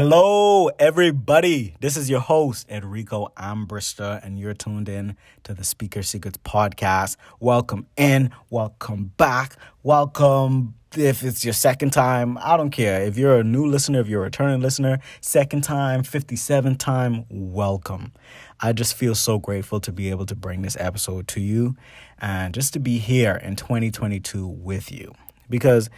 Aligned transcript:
Hello, 0.00 0.68
everybody. 0.78 1.74
This 1.80 1.96
is 1.96 2.08
your 2.08 2.20
host, 2.20 2.70
Enrico 2.70 3.32
Ambrister, 3.36 4.24
and 4.24 4.38
you're 4.38 4.54
tuned 4.54 4.88
in 4.88 5.16
to 5.42 5.54
the 5.54 5.64
Speaker 5.64 6.04
Secrets 6.04 6.38
podcast. 6.44 7.16
Welcome 7.40 7.88
in, 7.96 8.30
welcome 8.48 9.10
back, 9.16 9.56
welcome. 9.82 10.76
If 10.96 11.24
it's 11.24 11.44
your 11.44 11.52
second 11.52 11.90
time, 11.90 12.38
I 12.38 12.56
don't 12.56 12.70
care. 12.70 13.02
If 13.02 13.18
you're 13.18 13.40
a 13.40 13.42
new 13.42 13.66
listener, 13.66 13.98
if 13.98 14.06
you're 14.06 14.20
a 14.20 14.26
returning 14.26 14.60
listener, 14.60 15.00
second 15.20 15.64
time, 15.64 16.04
57th 16.04 16.78
time, 16.78 17.24
welcome. 17.28 18.12
I 18.60 18.74
just 18.74 18.94
feel 18.94 19.16
so 19.16 19.40
grateful 19.40 19.80
to 19.80 19.90
be 19.90 20.10
able 20.10 20.26
to 20.26 20.36
bring 20.36 20.62
this 20.62 20.76
episode 20.78 21.26
to 21.26 21.40
you 21.40 21.74
and 22.20 22.54
just 22.54 22.72
to 22.74 22.78
be 22.78 22.98
here 22.98 23.34
in 23.34 23.56
2022 23.56 24.46
with 24.46 24.92
you. 24.92 25.12
Because 25.50 25.90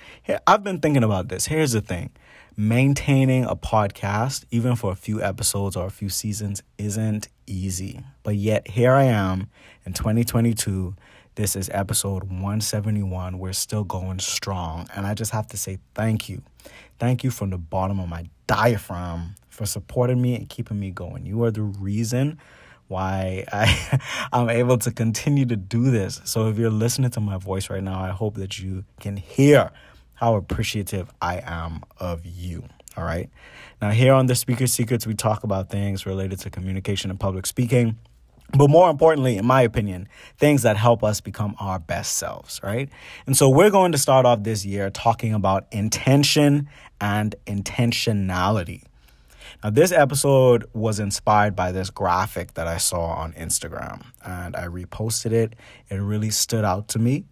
I've 0.46 0.64
been 0.64 0.80
thinking 0.80 1.04
about 1.04 1.28
this. 1.28 1.44
Here's 1.44 1.72
the 1.72 1.82
thing 1.82 2.12
maintaining 2.56 3.44
a 3.44 3.56
podcast, 3.56 4.44
even 4.50 4.76
for 4.76 4.92
a 4.92 4.96
few 4.96 5.22
episodes 5.22 5.76
or 5.76 5.86
a 5.86 5.90
few 5.90 6.08
seasons, 6.08 6.62
isn't 6.78 7.28
easy. 7.46 8.00
But 8.22 8.36
yet, 8.36 8.68
here 8.68 8.92
I 8.92 9.04
am 9.04 9.48
in 9.84 9.92
2022. 9.92 10.94
This 11.36 11.56
is 11.56 11.70
episode 11.72 12.24
171. 12.24 13.38
We're 13.38 13.52
still 13.52 13.84
going 13.84 14.18
strong. 14.18 14.88
And 14.94 15.06
I 15.06 15.14
just 15.14 15.30
have 15.30 15.46
to 15.48 15.56
say 15.56 15.78
thank 15.94 16.28
you. 16.28 16.42
Thank 16.98 17.24
you 17.24 17.30
from 17.30 17.50
the 17.50 17.58
bottom 17.58 17.98
of 18.00 18.08
my 18.08 18.28
diaphragm 18.46 19.36
for 19.48 19.64
supporting 19.64 20.20
me 20.20 20.34
and 20.34 20.48
keeping 20.48 20.78
me 20.78 20.90
going. 20.90 21.24
You 21.24 21.42
are 21.44 21.50
the 21.50 21.62
reason 21.62 22.38
why 22.88 23.44
I, 23.52 24.00
I'm 24.32 24.50
able 24.50 24.76
to 24.78 24.90
continue 24.90 25.46
to 25.46 25.56
do 25.56 25.90
this. 25.90 26.20
So 26.24 26.48
if 26.48 26.58
you're 26.58 26.70
listening 26.70 27.10
to 27.10 27.20
my 27.20 27.38
voice 27.38 27.70
right 27.70 27.82
now, 27.82 28.00
I 28.02 28.10
hope 28.10 28.34
that 28.34 28.58
you 28.58 28.84
can 28.98 29.16
hear 29.16 29.70
how 30.20 30.34
appreciative 30.34 31.10
I 31.22 31.40
am 31.42 31.82
of 31.98 32.26
you. 32.26 32.64
All 32.94 33.04
right. 33.04 33.30
Now, 33.80 33.88
here 33.88 34.12
on 34.12 34.26
the 34.26 34.34
Speaker 34.34 34.66
Secrets, 34.66 35.06
we 35.06 35.14
talk 35.14 35.44
about 35.44 35.70
things 35.70 36.04
related 36.04 36.40
to 36.40 36.50
communication 36.50 37.10
and 37.10 37.18
public 37.18 37.46
speaking. 37.46 37.96
But 38.52 38.68
more 38.68 38.90
importantly, 38.90 39.38
in 39.38 39.46
my 39.46 39.62
opinion, 39.62 40.08
things 40.36 40.60
that 40.62 40.76
help 40.76 41.02
us 41.02 41.22
become 41.22 41.56
our 41.58 41.78
best 41.78 42.18
selves, 42.18 42.60
right? 42.62 42.90
And 43.24 43.34
so 43.34 43.48
we're 43.48 43.70
going 43.70 43.92
to 43.92 43.98
start 43.98 44.26
off 44.26 44.42
this 44.42 44.66
year 44.66 44.90
talking 44.90 45.32
about 45.32 45.66
intention 45.72 46.68
and 47.00 47.34
intentionality. 47.46 48.82
Now, 49.64 49.70
this 49.70 49.90
episode 49.90 50.66
was 50.74 51.00
inspired 51.00 51.56
by 51.56 51.72
this 51.72 51.88
graphic 51.88 52.54
that 52.54 52.66
I 52.66 52.76
saw 52.76 53.06
on 53.06 53.32
Instagram 53.32 54.04
and 54.22 54.54
I 54.54 54.66
reposted 54.66 55.32
it. 55.32 55.54
It 55.88 55.96
really 55.96 56.30
stood 56.30 56.66
out 56.66 56.88
to 56.88 56.98
me. 56.98 57.24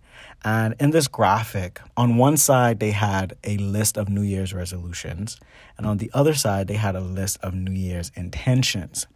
And 0.44 0.74
in 0.78 0.90
this 0.90 1.08
graphic, 1.08 1.80
on 1.96 2.16
one 2.16 2.36
side, 2.36 2.80
they 2.80 2.92
had 2.92 3.36
a 3.44 3.56
list 3.56 3.96
of 3.96 4.08
New 4.08 4.22
Year's 4.22 4.54
resolutions, 4.54 5.38
and 5.76 5.86
on 5.86 5.98
the 5.98 6.10
other 6.14 6.34
side, 6.34 6.68
they 6.68 6.74
had 6.74 6.94
a 6.94 7.00
list 7.00 7.38
of 7.42 7.54
New 7.54 7.72
Year's 7.72 8.12
intentions. 8.14 9.06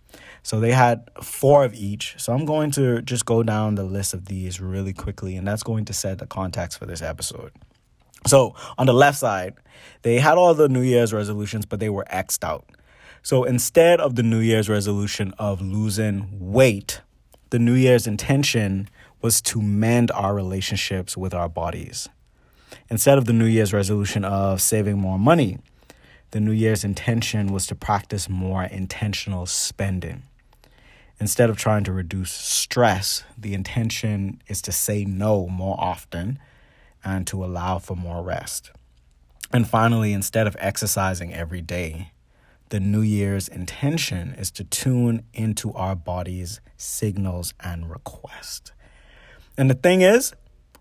So 0.42 0.58
they 0.58 0.72
had 0.72 1.08
four 1.22 1.64
of 1.64 1.74
each. 1.74 2.16
So 2.18 2.32
I'm 2.32 2.44
going 2.44 2.72
to 2.72 3.00
just 3.02 3.24
go 3.24 3.42
down 3.42 3.76
the 3.76 3.84
list 3.84 4.12
of 4.12 4.26
these 4.26 4.60
really 4.60 4.92
quickly, 4.92 5.36
and 5.36 5.46
that's 5.46 5.62
going 5.62 5.84
to 5.86 5.92
set 5.92 6.18
the 6.18 6.26
context 6.26 6.78
for 6.78 6.86
this 6.86 7.00
episode. 7.00 7.52
So 8.26 8.54
on 8.76 8.86
the 8.86 8.92
left 8.92 9.18
side, 9.18 9.54
they 10.02 10.18
had 10.18 10.38
all 10.38 10.54
the 10.54 10.68
New 10.68 10.82
Year's 10.82 11.12
resolutions, 11.12 11.64
but 11.64 11.80
they 11.80 11.88
were 11.88 12.04
X'd 12.08 12.44
out. 12.44 12.64
So 13.22 13.44
instead 13.44 14.00
of 14.00 14.16
the 14.16 14.22
New 14.22 14.40
Year's 14.40 14.68
resolution 14.68 15.32
of 15.38 15.60
losing 15.60 16.28
weight, 16.40 17.00
the 17.50 17.58
New 17.58 17.74
Year's 17.74 18.06
intention 18.06 18.88
was 19.22 19.40
to 19.40 19.62
mend 19.62 20.10
our 20.10 20.34
relationships 20.34 21.16
with 21.16 21.32
our 21.32 21.48
bodies. 21.48 22.08
Instead 22.90 23.18
of 23.18 23.24
the 23.24 23.32
New 23.32 23.46
Year's 23.46 23.72
resolution 23.72 24.24
of 24.24 24.60
saving 24.60 24.98
more 24.98 25.18
money, 25.18 25.58
the 26.32 26.40
New 26.40 26.52
Year's 26.52 26.84
intention 26.84 27.52
was 27.52 27.66
to 27.66 27.74
practice 27.74 28.28
more 28.28 28.64
intentional 28.64 29.46
spending. 29.46 30.22
Instead 31.20 31.50
of 31.50 31.56
trying 31.56 31.84
to 31.84 31.92
reduce 31.92 32.32
stress, 32.32 33.22
the 33.38 33.54
intention 33.54 34.42
is 34.48 34.60
to 34.62 34.72
say 34.72 35.04
no 35.04 35.46
more 35.46 35.76
often 35.78 36.38
and 37.04 37.26
to 37.28 37.44
allow 37.44 37.78
for 37.78 37.96
more 37.96 38.22
rest. 38.22 38.72
And 39.52 39.68
finally, 39.68 40.12
instead 40.12 40.46
of 40.46 40.56
exercising 40.58 41.32
every 41.32 41.60
day, 41.60 42.12
the 42.70 42.80
New 42.80 43.02
Year's 43.02 43.48
intention 43.48 44.34
is 44.38 44.50
to 44.52 44.64
tune 44.64 45.24
into 45.34 45.72
our 45.74 45.94
body's 45.94 46.60
signals 46.78 47.52
and 47.60 47.90
requests. 47.90 48.72
And 49.56 49.70
the 49.70 49.74
thing 49.74 50.02
is, 50.02 50.32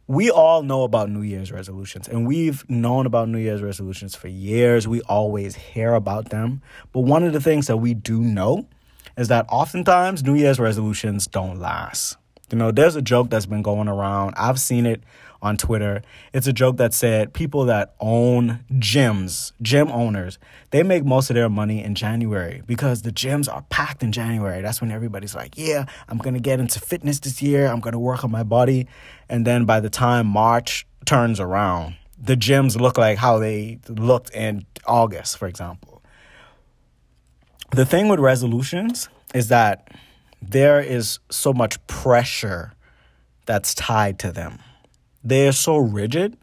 we 0.07 0.29
all 0.29 0.61
know 0.63 0.83
about 0.83 1.09
New 1.09 1.21
Year's 1.21 1.51
resolutions, 1.51 2.07
and 2.07 2.27
we've 2.27 2.69
known 2.69 3.05
about 3.05 3.29
New 3.29 3.37
Year's 3.37 3.61
resolutions 3.61 4.15
for 4.15 4.27
years. 4.27 4.87
We 4.87 5.01
always 5.03 5.55
hear 5.55 5.93
about 5.93 6.29
them. 6.29 6.61
But 6.91 7.01
one 7.01 7.23
of 7.23 7.33
the 7.33 7.41
things 7.41 7.67
that 7.67 7.77
we 7.77 7.93
do 7.93 8.19
know 8.21 8.67
is 9.17 9.27
that 9.29 9.45
oftentimes 9.49 10.23
New 10.23 10.35
Year's 10.35 10.59
resolutions 10.59 11.27
don't 11.27 11.59
last. 11.59 12.17
You 12.51 12.57
know, 12.57 12.71
there's 12.71 12.95
a 12.95 13.01
joke 13.01 13.29
that's 13.29 13.45
been 13.45 13.61
going 13.61 13.87
around. 13.87 14.33
I've 14.37 14.59
seen 14.59 14.85
it 14.85 15.03
on 15.41 15.57
Twitter. 15.57 16.03
It's 16.33 16.47
a 16.47 16.53
joke 16.53 16.77
that 16.77 16.93
said 16.93 17.33
people 17.33 17.65
that 17.65 17.95
own 17.99 18.63
gyms, 18.73 19.53
gym 19.61 19.91
owners, 19.91 20.37
they 20.69 20.83
make 20.83 21.03
most 21.03 21.29
of 21.29 21.35
their 21.35 21.49
money 21.49 21.83
in 21.83 21.95
January 21.95 22.61
because 22.67 23.01
the 23.01 23.11
gyms 23.11 23.51
are 23.51 23.63
packed 23.69 24.03
in 24.03 24.11
January. 24.11 24.61
That's 24.61 24.81
when 24.81 24.91
everybody's 24.91 25.33
like, 25.33 25.57
yeah, 25.57 25.85
I'm 26.07 26.19
going 26.19 26.35
to 26.35 26.39
get 26.39 26.59
into 26.59 26.79
fitness 26.79 27.19
this 27.19 27.41
year. 27.41 27.67
I'm 27.67 27.79
going 27.79 27.93
to 27.93 27.99
work 27.99 28.23
on 28.23 28.31
my 28.31 28.43
body. 28.43 28.87
And 29.29 29.45
then 29.45 29.65
by 29.65 29.79
the 29.79 29.89
time 29.89 30.27
March 30.27 30.85
turns 31.05 31.39
around, 31.39 31.95
the 32.19 32.35
gyms 32.35 32.79
look 32.79 32.97
like 32.97 33.17
how 33.17 33.39
they 33.39 33.79
looked 33.89 34.29
in 34.35 34.65
August, 34.85 35.37
for 35.37 35.47
example. 35.47 36.03
The 37.71 37.85
thing 37.85 38.09
with 38.09 38.19
resolutions 38.19 39.09
is 39.33 39.47
that 39.47 39.87
there 40.41 40.79
is 40.79 41.19
so 41.29 41.53
much 41.53 41.85
pressure 41.87 42.73
that's 43.45 43.73
tied 43.73 44.19
to 44.19 44.31
them. 44.31 44.59
They're 45.23 45.51
so 45.51 45.77
rigid. 45.77 46.37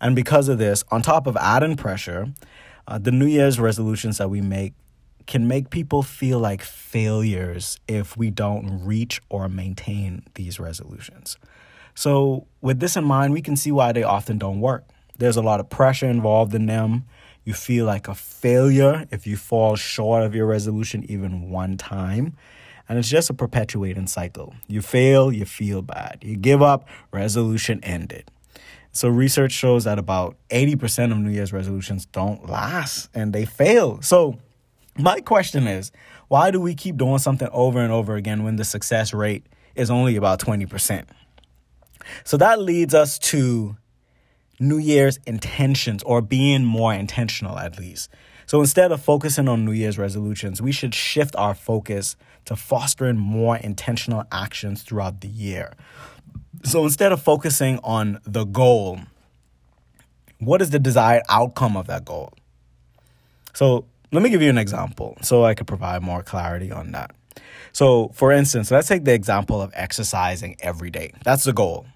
And 0.00 0.16
because 0.16 0.48
of 0.48 0.58
this, 0.58 0.84
on 0.90 1.02
top 1.02 1.26
of 1.26 1.36
adding 1.36 1.76
pressure, 1.76 2.32
uh, 2.86 2.98
the 2.98 3.10
New 3.10 3.26
Year's 3.26 3.60
resolutions 3.60 4.18
that 4.18 4.28
we 4.28 4.40
make 4.40 4.74
can 5.26 5.48
make 5.48 5.70
people 5.70 6.02
feel 6.02 6.38
like 6.38 6.60
failures 6.60 7.78
if 7.88 8.16
we 8.16 8.30
don't 8.30 8.84
reach 8.84 9.22
or 9.30 9.48
maintain 9.48 10.22
these 10.34 10.60
resolutions. 10.60 11.38
So, 11.94 12.46
with 12.60 12.80
this 12.80 12.96
in 12.96 13.04
mind, 13.04 13.32
we 13.32 13.40
can 13.40 13.56
see 13.56 13.72
why 13.72 13.92
they 13.92 14.02
often 14.02 14.36
don't 14.36 14.60
work. 14.60 14.84
There's 15.16 15.36
a 15.36 15.42
lot 15.42 15.60
of 15.60 15.70
pressure 15.70 16.08
involved 16.08 16.54
in 16.54 16.66
them. 16.66 17.04
You 17.44 17.54
feel 17.54 17.86
like 17.86 18.08
a 18.08 18.14
failure 18.14 19.06
if 19.10 19.26
you 19.26 19.36
fall 19.36 19.76
short 19.76 20.24
of 20.24 20.34
your 20.34 20.46
resolution 20.46 21.04
even 21.08 21.50
one 21.50 21.76
time. 21.76 22.36
And 22.88 22.98
it's 22.98 23.08
just 23.08 23.30
a 23.30 23.34
perpetuating 23.34 24.06
cycle. 24.06 24.54
You 24.66 24.82
fail, 24.82 25.32
you 25.32 25.44
feel 25.44 25.82
bad. 25.82 26.18
You 26.22 26.36
give 26.36 26.62
up, 26.62 26.86
resolution 27.12 27.80
ended. 27.82 28.30
So 28.92 29.08
research 29.08 29.52
shows 29.52 29.84
that 29.84 29.98
about 29.98 30.36
80% 30.50 31.10
of 31.10 31.18
New 31.18 31.30
Year's 31.30 31.52
resolutions 31.52 32.06
don't 32.06 32.48
last 32.48 33.08
and 33.14 33.32
they 33.32 33.44
fail. 33.44 34.00
So 34.02 34.38
my 34.96 35.20
question 35.20 35.66
is, 35.66 35.90
why 36.28 36.50
do 36.50 36.60
we 36.60 36.74
keep 36.74 36.96
doing 36.96 37.18
something 37.18 37.48
over 37.52 37.80
and 37.80 37.92
over 37.92 38.14
again 38.14 38.44
when 38.44 38.56
the 38.56 38.64
success 38.64 39.12
rate 39.12 39.46
is 39.74 39.90
only 39.90 40.14
about 40.14 40.38
20%? 40.38 41.06
So 42.22 42.36
that 42.36 42.60
leads 42.60 42.94
us 42.94 43.18
to 43.18 43.76
New 44.60 44.78
Year's 44.78 45.18
intentions 45.26 46.02
or 46.04 46.20
being 46.20 46.64
more 46.64 46.94
intentional 46.94 47.58
at 47.58 47.78
least. 47.78 48.10
So 48.46 48.60
instead 48.60 48.92
of 48.92 49.02
focusing 49.02 49.48
on 49.48 49.64
New 49.64 49.72
Year's 49.72 49.98
resolutions, 49.98 50.60
we 50.60 50.72
should 50.72 50.94
shift 50.94 51.34
our 51.36 51.54
focus 51.54 52.16
to 52.44 52.56
fostering 52.56 53.16
more 53.16 53.56
intentional 53.56 54.24
actions 54.30 54.82
throughout 54.82 55.20
the 55.20 55.28
year. 55.28 55.72
So 56.62 56.84
instead 56.84 57.12
of 57.12 57.22
focusing 57.22 57.78
on 57.82 58.20
the 58.24 58.44
goal, 58.44 59.00
what 60.38 60.60
is 60.60 60.70
the 60.70 60.78
desired 60.78 61.22
outcome 61.28 61.76
of 61.76 61.86
that 61.86 62.04
goal? 62.04 62.32
So 63.54 63.86
let 64.12 64.22
me 64.22 64.30
give 64.30 64.42
you 64.42 64.50
an 64.50 64.58
example 64.58 65.16
so 65.22 65.44
I 65.44 65.54
could 65.54 65.66
provide 65.66 66.02
more 66.02 66.22
clarity 66.22 66.70
on 66.70 66.92
that. 66.92 67.14
So, 67.72 68.10
for 68.14 68.30
instance, 68.30 68.70
let's 68.70 68.86
take 68.86 69.04
the 69.04 69.14
example 69.14 69.60
of 69.60 69.72
exercising 69.74 70.56
every 70.60 70.90
day. 70.90 71.12
That's 71.24 71.44
the 71.44 71.52
goal 71.52 71.86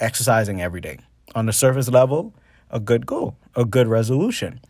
exercising 0.00 0.60
every 0.60 0.80
day. 0.80 0.98
On 1.34 1.46
the 1.46 1.52
surface 1.52 1.88
level, 1.88 2.34
a 2.70 2.80
good 2.80 3.06
goal, 3.06 3.36
a 3.54 3.64
good 3.64 3.88
resolution. 3.88 4.60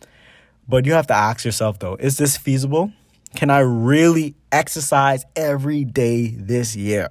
But 0.68 0.84
you 0.84 0.92
have 0.92 1.06
to 1.08 1.14
ask 1.14 1.44
yourself 1.44 1.78
though, 1.78 1.96
is 1.96 2.16
this 2.16 2.36
feasible? 2.36 2.92
Can 3.34 3.50
I 3.50 3.60
really 3.60 4.34
exercise 4.50 5.24
every 5.36 5.84
day 5.84 6.28
this 6.28 6.74
year? 6.74 7.10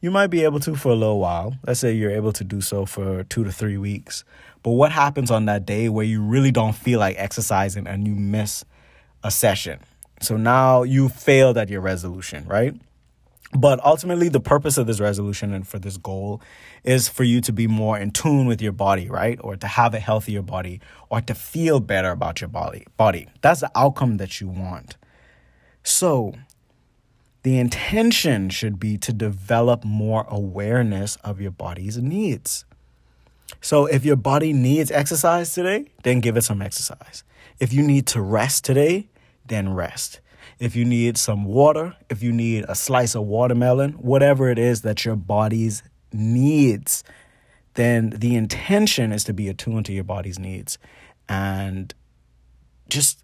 You 0.00 0.10
might 0.10 0.28
be 0.28 0.44
able 0.44 0.60
to 0.60 0.76
for 0.76 0.90
a 0.90 0.94
little 0.94 1.18
while. 1.18 1.56
Let's 1.66 1.80
say 1.80 1.92
you're 1.92 2.10
able 2.10 2.32
to 2.32 2.44
do 2.44 2.60
so 2.60 2.86
for 2.86 3.24
two 3.24 3.44
to 3.44 3.52
three 3.52 3.76
weeks. 3.76 4.24
But 4.62 4.72
what 4.72 4.92
happens 4.92 5.30
on 5.30 5.46
that 5.46 5.66
day 5.66 5.88
where 5.88 6.04
you 6.04 6.22
really 6.22 6.50
don't 6.50 6.74
feel 6.74 7.00
like 7.00 7.16
exercising 7.18 7.86
and 7.86 8.06
you 8.06 8.14
miss 8.14 8.64
a 9.24 9.30
session? 9.30 9.80
So 10.20 10.36
now 10.36 10.82
you 10.82 11.08
failed 11.08 11.58
at 11.58 11.68
your 11.70 11.80
resolution, 11.80 12.46
right? 12.46 12.74
But 13.52 13.84
ultimately, 13.84 14.28
the 14.28 14.40
purpose 14.40 14.78
of 14.78 14.86
this 14.86 15.00
resolution 15.00 15.52
and 15.52 15.66
for 15.66 15.78
this 15.78 15.96
goal 15.96 16.40
is 16.84 17.08
for 17.08 17.24
you 17.24 17.40
to 17.40 17.52
be 17.52 17.66
more 17.66 17.98
in 17.98 18.12
tune 18.12 18.46
with 18.46 18.62
your 18.62 18.72
body, 18.72 19.08
right? 19.08 19.40
Or 19.42 19.56
to 19.56 19.66
have 19.66 19.92
a 19.92 19.98
healthier 19.98 20.42
body 20.42 20.80
or 21.08 21.20
to 21.22 21.34
feel 21.34 21.80
better 21.80 22.10
about 22.10 22.40
your 22.40 22.48
body. 22.48 22.86
Body. 22.96 23.26
That's 23.40 23.60
the 23.60 23.70
outcome 23.74 24.18
that 24.18 24.40
you 24.40 24.48
want. 24.48 24.96
So, 25.82 26.34
the 27.42 27.58
intention 27.58 28.50
should 28.50 28.78
be 28.78 28.96
to 28.98 29.12
develop 29.12 29.84
more 29.84 30.26
awareness 30.28 31.16
of 31.16 31.40
your 31.40 31.50
body's 31.50 31.98
needs. 31.98 32.64
So, 33.60 33.86
if 33.86 34.04
your 34.04 34.16
body 34.16 34.52
needs 34.52 34.92
exercise 34.92 35.52
today, 35.52 35.86
then 36.04 36.20
give 36.20 36.36
it 36.36 36.42
some 36.42 36.62
exercise. 36.62 37.24
If 37.58 37.72
you 37.72 37.82
need 37.82 38.06
to 38.08 38.20
rest 38.20 38.64
today, 38.64 39.08
then 39.46 39.74
rest 39.74 40.20
if 40.58 40.76
you 40.76 40.84
need 40.84 41.16
some 41.16 41.44
water, 41.44 41.96
if 42.08 42.22
you 42.22 42.32
need 42.32 42.64
a 42.68 42.74
slice 42.74 43.14
of 43.14 43.24
watermelon, 43.26 43.92
whatever 43.92 44.48
it 44.50 44.58
is 44.58 44.82
that 44.82 45.04
your 45.04 45.16
body's 45.16 45.82
needs, 46.12 47.04
then 47.74 48.10
the 48.10 48.36
intention 48.36 49.12
is 49.12 49.24
to 49.24 49.32
be 49.32 49.48
attuned 49.48 49.86
to 49.86 49.92
your 49.92 50.04
body's 50.04 50.38
needs 50.38 50.78
and 51.28 51.94
just 52.88 53.22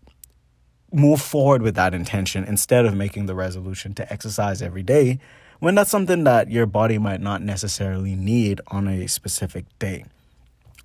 move 0.93 1.21
forward 1.21 1.63
with 1.63 1.75
that 1.75 1.93
intention 1.93 2.45
instead 2.45 2.87
of 2.87 2.95
making 2.95 3.27
the 3.27 3.35
resolution 3.35 3.93
to 3.95 4.13
exercise 4.13 4.63
every 4.63 4.83
day 4.83 5.19
when 5.59 5.75
that's 5.75 5.91
something 5.91 6.25
that 6.25 6.51
your 6.51 6.67
body 6.67 6.99
might 6.99 7.21
not 7.21 7.43
necessarily 7.43 8.15
need 8.15 8.61
on 8.69 8.89
a 8.89 9.07
specific 9.07 9.65
day. 9.79 10.05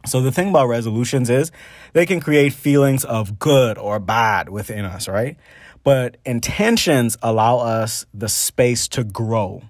So 0.06 0.22
the 0.22 0.32
thing 0.32 0.50
about 0.50 0.68
resolutions 0.68 1.30
is 1.30 1.52
they 1.94 2.06
can 2.06 2.20
create 2.20 2.54
feelings 2.54 3.06
of 3.06 3.38
good 3.38 3.78
or 3.78 4.00
bad 4.00 4.50
within 4.50 4.86
us, 4.86 5.08
right? 5.08 5.38
But 5.84 6.18
intentions 6.26 7.18
allow 7.22 7.58
us 7.58 8.06
the 8.14 8.30
space 8.30 8.88
to 8.90 9.04
grow 9.04 9.64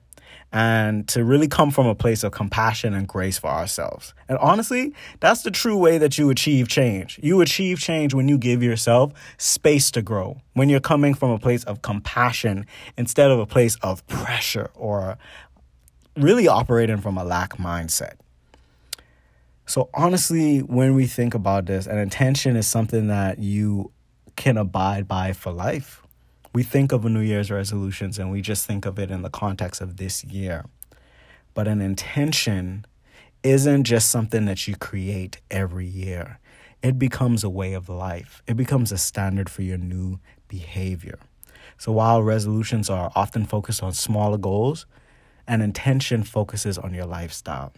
and 0.51 1.07
to 1.07 1.23
really 1.23 1.47
come 1.47 1.71
from 1.71 1.87
a 1.87 1.95
place 1.95 2.23
of 2.23 2.33
compassion 2.33 2.93
and 2.93 3.07
grace 3.07 3.37
for 3.37 3.49
ourselves. 3.49 4.13
And 4.27 4.37
honestly, 4.39 4.93
that's 5.21 5.43
the 5.43 5.51
true 5.51 5.77
way 5.77 5.97
that 5.97 6.17
you 6.17 6.29
achieve 6.29 6.67
change. 6.67 7.19
You 7.23 7.39
achieve 7.39 7.79
change 7.79 8.13
when 8.13 8.27
you 8.27 8.37
give 8.37 8.61
yourself 8.61 9.13
space 9.37 9.89
to 9.91 10.01
grow, 10.01 10.41
when 10.53 10.67
you're 10.67 10.81
coming 10.81 11.13
from 11.13 11.31
a 11.31 11.39
place 11.39 11.63
of 11.63 11.81
compassion 11.81 12.65
instead 12.97 13.31
of 13.31 13.39
a 13.39 13.45
place 13.45 13.77
of 13.81 14.05
pressure 14.07 14.69
or 14.75 15.17
really 16.17 16.49
operating 16.49 16.97
from 16.97 17.17
a 17.17 17.23
lack 17.23 17.57
mindset. 17.57 18.15
So, 19.65 19.89
honestly, 19.93 20.59
when 20.59 20.95
we 20.95 21.05
think 21.05 21.33
about 21.33 21.65
this, 21.65 21.87
an 21.87 21.97
intention 21.97 22.57
is 22.57 22.67
something 22.67 23.07
that 23.07 23.39
you 23.39 23.91
can 24.35 24.57
abide 24.57 25.07
by 25.07 25.33
for 25.33 25.51
life 25.51 26.01
we 26.53 26.63
think 26.63 26.91
of 26.91 27.05
a 27.05 27.09
New 27.09 27.21
Year's 27.21 27.49
resolutions 27.49 28.19
and 28.19 28.31
we 28.31 28.41
just 28.41 28.65
think 28.65 28.85
of 28.85 28.99
it 28.99 29.09
in 29.09 29.21
the 29.21 29.29
context 29.29 29.79
of 29.79 29.97
this 29.97 30.23
year. 30.23 30.65
But 31.53 31.67
an 31.67 31.81
intention 31.81 32.85
isn't 33.43 33.85
just 33.85 34.11
something 34.11 34.45
that 34.45 34.67
you 34.67 34.75
create 34.75 35.39
every 35.49 35.85
year. 35.85 36.39
It 36.83 36.99
becomes 36.99 37.43
a 37.43 37.49
way 37.49 37.73
of 37.73 37.89
life. 37.89 38.41
It 38.47 38.57
becomes 38.57 38.91
a 38.91 38.97
standard 38.97 39.49
for 39.49 39.61
your 39.61 39.77
new 39.77 40.19
behavior. 40.47 41.19
So 41.77 41.91
while 41.91 42.21
resolutions 42.21 42.89
are 42.89 43.11
often 43.15 43.45
focused 43.45 43.81
on 43.81 43.93
smaller 43.93 44.37
goals, 44.37 44.85
an 45.47 45.61
intention 45.61 46.23
focuses 46.23 46.77
on 46.77 46.93
your 46.93 47.05
lifestyle. 47.05 47.73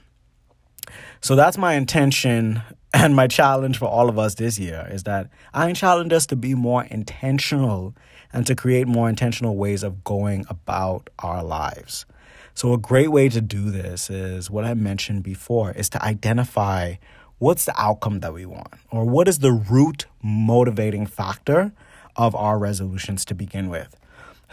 So 1.21 1.35
that's 1.35 1.57
my 1.57 1.75
intention 1.75 2.61
and 3.03 3.17
my 3.17 3.27
challenge 3.27 3.77
for 3.77 3.85
all 3.85 4.07
of 4.07 4.17
us 4.17 4.35
this 4.35 4.57
year 4.57 4.88
is 4.89 5.03
that 5.03 5.29
I 5.53 5.73
challenge 5.73 6.13
us 6.13 6.25
to 6.27 6.38
be 6.38 6.55
more 6.55 6.85
intentional 6.85 7.94
and 8.31 8.47
to 8.47 8.55
create 8.55 8.88
more 8.88 9.09
intentional 9.09 9.57
ways 9.57 9.83
of 9.83 10.05
going 10.05 10.45
about 10.47 11.09
our 11.19 11.44
lives. 11.44 12.05
So, 12.53 12.71
a 12.71 12.77
great 12.77 13.09
way 13.09 13.27
to 13.27 13.41
do 13.41 13.71
this 13.71 14.09
is 14.09 14.50
what 14.50 14.63
I 14.63 14.73
mentioned 14.73 15.21
before 15.21 15.71
is 15.71 15.89
to 15.89 16.01
identify 16.01 16.95
what's 17.39 17.65
the 17.65 17.73
outcome 17.77 18.21
that 18.21 18.33
we 18.33 18.45
want 18.45 18.73
or 18.89 19.03
what 19.03 19.27
is 19.27 19.39
the 19.39 19.51
root 19.51 20.06
motivating 20.21 21.06
factor 21.06 21.73
of 22.15 22.33
our 22.35 22.57
resolutions 22.57 23.25
to 23.25 23.35
begin 23.35 23.67
with. 23.67 23.97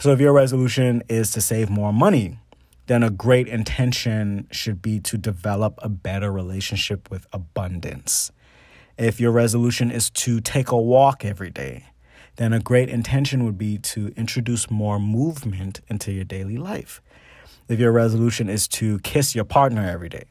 So, 0.00 0.10
if 0.10 0.18
your 0.18 0.32
resolution 0.32 1.04
is 1.08 1.30
to 1.32 1.40
save 1.40 1.70
more 1.70 1.92
money, 1.92 2.38
then 2.88 3.04
a 3.04 3.10
great 3.10 3.46
intention 3.46 4.48
should 4.50 4.82
be 4.82 4.98
to 4.98 5.16
develop 5.16 5.78
a 5.78 5.88
better 5.88 6.32
relationship 6.32 7.08
with 7.12 7.28
abundance. 7.32 8.32
If 9.00 9.18
your 9.18 9.30
resolution 9.30 9.90
is 9.90 10.10
to 10.10 10.42
take 10.42 10.70
a 10.70 10.76
walk 10.76 11.24
every 11.24 11.48
day, 11.48 11.86
then 12.36 12.52
a 12.52 12.60
great 12.60 12.90
intention 12.90 13.46
would 13.46 13.56
be 13.56 13.78
to 13.78 14.12
introduce 14.14 14.70
more 14.70 15.00
movement 15.00 15.80
into 15.88 16.12
your 16.12 16.24
daily 16.24 16.58
life. 16.58 17.00
If 17.66 17.80
your 17.80 17.92
resolution 17.92 18.50
is 18.50 18.68
to 18.68 18.98
kiss 18.98 19.34
your 19.34 19.46
partner 19.46 19.88
every 19.88 20.10
day, 20.10 20.24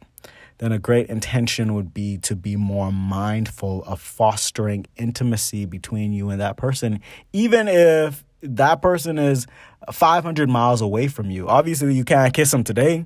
then 0.60 0.72
a 0.72 0.78
great 0.78 1.10
intention 1.10 1.74
would 1.74 1.96
be 1.96 2.20
to 2.20 2.36
be 2.36 2.56
more 2.56 2.92
mindful 2.92 3.84
of 3.86 4.00
fostering 4.00 4.86
intimacy 4.98 5.66
between 5.66 6.14
you 6.14 6.30
and 6.30 6.40
that 6.40 6.56
person, 6.56 7.00
even 7.34 7.68
if 7.68 8.24
that 8.44 8.84
person 8.84 9.18
is 9.18 9.48
500 9.92 10.48
miles 10.48 10.80
away 10.80 11.08
from 11.08 11.32
you. 11.32 11.50
Obviously, 11.50 11.96
you 11.96 12.06
can't 12.06 12.36
kiss 12.36 12.52
them 12.52 12.64
today, 12.64 13.06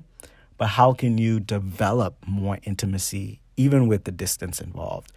but 0.58 0.66
how 0.66 0.92
can 0.92 1.16
you 1.16 1.40
develop 1.40 2.16
more 2.26 2.58
intimacy, 2.64 3.40
even 3.56 3.88
with 3.88 4.04
the 4.04 4.12
distance 4.12 4.60
involved? 4.60 5.10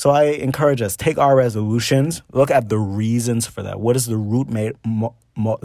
So 0.00 0.08
I 0.08 0.22
encourage 0.28 0.80
us 0.80 0.96
take 0.96 1.18
our 1.18 1.36
resolutions, 1.36 2.22
look 2.32 2.50
at 2.50 2.70
the 2.70 2.78
reasons 2.78 3.46
for 3.46 3.62
that. 3.62 3.80
What 3.80 3.96
is 3.96 4.06
the 4.06 4.16
root 4.16 4.48
made 4.48 4.72
mo, 4.82 5.14
mo, 5.36 5.58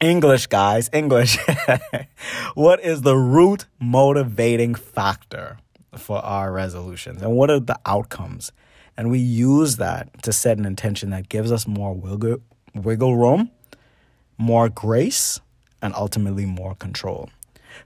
English 0.00 0.48
guys, 0.48 0.90
English. 0.92 1.38
what 2.54 2.80
is 2.80 3.02
the 3.02 3.14
root 3.14 3.66
motivating 3.78 4.74
factor 4.74 5.58
for 5.96 6.18
our 6.24 6.50
resolutions 6.50 7.22
and 7.22 7.36
what 7.36 7.50
are 7.50 7.60
the 7.60 7.78
outcomes? 7.86 8.50
And 8.96 9.12
we 9.12 9.20
use 9.20 9.76
that 9.76 10.20
to 10.24 10.32
set 10.32 10.58
an 10.58 10.66
intention 10.66 11.10
that 11.10 11.28
gives 11.28 11.52
us 11.52 11.68
more 11.68 11.94
wiggle, 11.94 12.38
wiggle 12.74 13.14
room, 13.14 13.52
more 14.38 14.68
grace, 14.68 15.38
and 15.80 15.94
ultimately 15.94 16.46
more 16.46 16.74
control. 16.74 17.30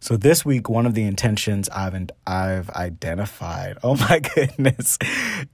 So 0.01 0.17
this 0.17 0.45
week, 0.45 0.69
one 0.69 0.87
of 0.87 0.95
the 0.95 1.03
intentions 1.03 1.69
I've 1.71 2.11
I've 2.27 2.71
identified, 2.71 3.79
oh 3.83 3.97
my 3.97 4.21
goodness, 4.21 4.99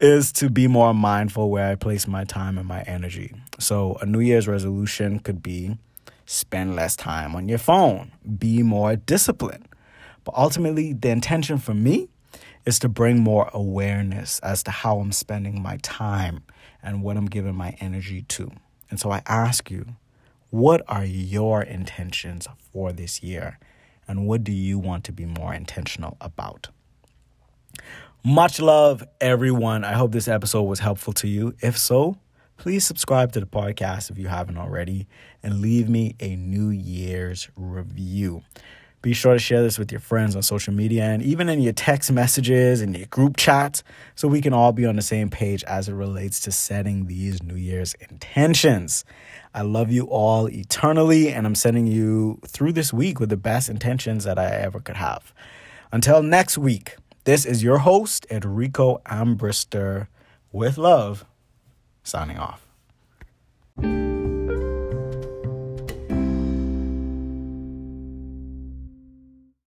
is 0.01 0.33
to 0.33 0.51
be 0.51 0.67
more 0.67 0.95
mindful 0.95 1.51
where 1.51 1.71
I 1.71 1.75
place 1.75 2.07
my 2.07 2.25
time 2.25 2.59
and 2.59 2.69
my 2.69 2.83
energy. 2.83 3.33
So 3.59 3.97
a 4.01 4.07
New 4.07 4.21
Year's 4.21 4.49
resolution 4.49 5.19
could 5.19 5.43
be 5.43 5.79
spend 6.27 6.75
less 6.75 6.97
time 6.97 7.35
on 7.37 7.49
your 7.49 7.59
phone, 7.59 8.13
be 8.39 8.63
more 8.63 8.97
disciplined. 8.97 9.69
But 10.25 10.35
ultimately, 10.37 10.93
the 10.93 11.11
intention 11.11 11.59
for 11.59 11.75
me 11.75 12.09
is 12.65 12.79
to 12.79 12.89
bring 12.89 13.21
more 13.21 13.51
awareness 13.53 14.39
as 14.41 14.63
to 14.63 14.71
how 14.71 14.99
I'm 14.99 15.13
spending 15.13 15.62
my 15.62 15.79
time 15.83 16.43
and 16.83 17.03
what 17.03 17.17
I'm 17.17 17.26
giving 17.26 17.55
my 17.55 17.76
energy 17.81 18.23
to. 18.23 18.50
And 18.91 18.99
so 18.99 19.11
I 19.11 19.23
ask 19.26 19.71
you, 19.71 19.97
what 20.50 20.83
are 20.88 21.05
your 21.05 21.62
intentions 21.62 22.47
for 22.73 22.93
this 22.93 23.23
year? 23.23 23.59
And 24.06 24.26
what 24.26 24.44
do 24.44 24.52
you 24.52 24.78
want 24.78 25.04
to 25.04 25.12
be 25.12 25.25
more 25.25 25.54
intentional 25.54 26.16
about? 26.20 26.68
Much 28.25 28.61
love, 28.61 29.04
everyone. 29.20 29.84
I 29.84 29.92
hope 29.92 30.12
this 30.12 30.28
episode 30.28 30.62
was 30.62 30.78
helpful 30.78 31.12
to 31.14 31.28
you. 31.28 31.54
If 31.61 31.76
so, 31.76 32.16
please 32.56 32.84
subscribe 32.84 33.32
to 33.32 33.40
the 33.40 33.46
podcast 33.46 34.11
if 34.11 34.18
you 34.18 34.28
haven't 34.28 34.56
already 34.56 35.06
and 35.42 35.61
leave 35.61 35.88
me 35.88 36.16
a 36.20 36.34
New 36.37 36.70
Year's 36.70 37.49
review. 37.56 38.42
Be 39.04 39.12
sure 39.12 39.34
to 39.34 39.38
share 39.38 39.61
this 39.61 39.78
with 39.78 39.92
your 39.92 40.00
friends 40.00 40.34
on 40.34 40.40
social 40.40 40.73
media 40.73 41.02
and 41.02 41.23
even 41.23 41.50
in 41.50 41.61
your 41.61 41.75
text 41.75 42.11
messages 42.11 42.80
and 42.80 42.96
your 42.96 43.06
group 43.08 43.37
chats 43.37 43.84
so 44.14 44.26
we 44.26 44.40
can 44.40 44.54
all 44.54 44.73
be 44.73 44.87
on 44.87 44.96
the 44.96 45.02
same 45.02 45.28
page 45.28 45.62
as 45.64 45.90
it 45.90 45.92
relates 45.92 46.40
to 46.40 46.50
setting 46.50 47.04
these 47.04 47.42
New 47.42 47.54
Year's 47.54 47.92
intentions. 48.08 49.04
I 49.52 49.61
love 49.61 49.92
you 49.92 50.04
all 50.04 50.49
eternally, 50.49 51.28
and 51.28 51.46
I'm 51.46 51.54
sending 51.54 51.87
you 51.87 52.40
through 52.49 52.73
this 52.73 52.94
week 52.94 53.20
with 53.20 53.28
the 53.28 53.37
best 53.37 53.68
intentions 53.68 54.25
that 54.25 54.38
I 54.38 54.46
ever 54.46 54.80
could 54.80 54.96
have. 54.96 55.34
Until 55.92 56.23
next 56.23 56.56
week, 56.56 56.96
this 57.25 57.44
is 57.44 57.62
your 57.62 57.80
host, 57.80 58.26
Enrico 58.30 59.02
Ambrister, 59.04 60.06
with 60.50 60.78
love, 60.78 61.26
signing 62.04 62.38
off. 62.38 62.66